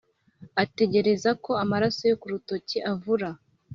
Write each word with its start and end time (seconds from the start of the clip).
ategereza 0.63 1.29
ko 1.43 1.51
amaraso 1.63 2.01
yo 2.09 2.15
ku 2.21 2.27
rutoki 2.33 2.77
avura, 2.91 3.29